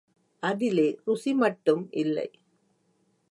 [0.43, 2.27] அதிலே ருசி மட்டும் இல்லை.